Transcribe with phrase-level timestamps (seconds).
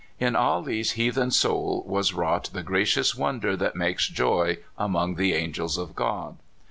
[0.19, 5.35] In Ah Lee's heathen soul was wrought the gracious wonder that makes joy among the
[5.35, 6.37] angels of God.